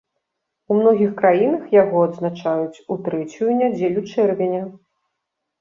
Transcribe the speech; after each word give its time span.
У 0.71 0.77
многіх 0.77 1.11
краінах 1.19 1.67
яго 1.83 2.01
адзначаюць 2.07 2.83
у 2.97 2.97
трэцюю 3.09 3.51
нядзелю 3.61 4.07
чэрвеня. 4.15 4.63